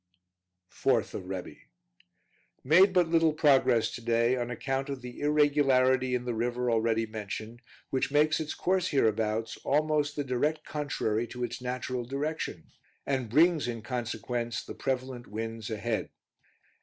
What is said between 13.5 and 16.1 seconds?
in consequence, the prevalent winds ahead.